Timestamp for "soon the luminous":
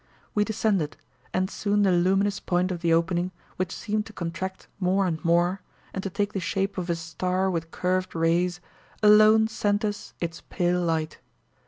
1.47-2.39